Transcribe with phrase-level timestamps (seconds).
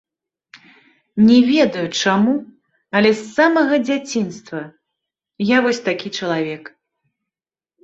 [1.27, 2.33] Не ведаю, чаму,
[3.01, 4.59] але з самага дзяцінства
[5.55, 6.63] я вось такі чалавек.